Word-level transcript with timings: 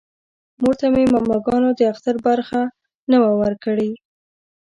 مور 0.59 0.75
ته 0.79 0.87
مې 0.93 1.03
ماماګانو 1.13 1.69
د 1.75 1.81
اختر 1.91 2.15
برخه 2.27 2.61
نه 3.09 3.17
وه 3.21 3.31
ورکړې 3.41 3.91